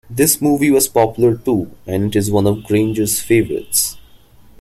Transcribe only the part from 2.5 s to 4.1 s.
Granger's favourites.